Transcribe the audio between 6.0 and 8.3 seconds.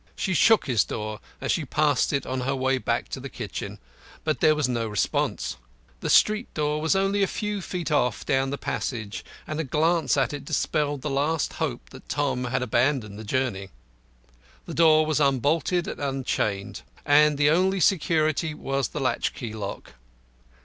street door was only a few feet off